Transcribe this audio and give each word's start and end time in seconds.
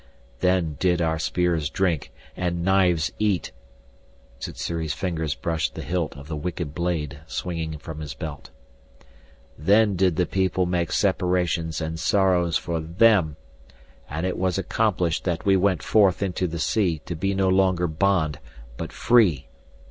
"Then 0.39 0.77
did 0.79 0.99
our 0.99 1.19
spears 1.19 1.69
drink, 1.69 2.11
and 2.35 2.65
knives 2.65 3.11
eat!" 3.19 3.51
Sssuri's 4.39 4.95
fingers 4.95 5.35
brushed 5.35 5.75
the 5.75 5.83
hilt 5.83 6.17
of 6.17 6.27
the 6.27 6.35
wicked 6.35 6.73
blade 6.73 7.19
swinging 7.27 7.77
from 7.77 7.99
his 7.99 8.15
belt. 8.15 8.49
"Then 9.59 9.95
did 9.95 10.15
the 10.15 10.25
People 10.25 10.65
make 10.65 10.91
separations 10.91 11.79
and 11.79 11.99
sorrows 11.99 12.57
for 12.57 12.79
them! 12.79 13.35
And 14.09 14.25
it 14.25 14.39
was 14.39 14.57
accomplished 14.57 15.23
that 15.25 15.45
we 15.45 15.55
went 15.55 15.83
forth 15.83 16.23
into 16.23 16.47
the 16.47 16.57
sea 16.57 16.97
to 17.05 17.13
be 17.15 17.35
no 17.35 17.47
longer 17.47 17.85
bond 17.85 18.39
but 18.77 18.91
free. 18.91 19.49